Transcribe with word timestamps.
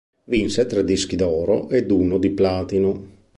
Vinse 0.33 0.65
tre 0.65 0.83
dischi 0.83 1.15
d'oro 1.15 1.69
ed 1.69 1.91
uno 1.91 2.17
di 2.17 2.31
platino. 2.31 2.91